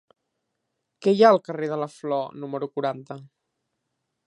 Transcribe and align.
Què 1.05 1.13
hi 1.17 1.21
ha 1.25 1.29
al 1.33 1.41
carrer 1.49 1.69
de 1.73 1.77
la 1.83 1.89
Flor 1.97 2.33
número 2.45 2.71
quaranta? 2.77 3.19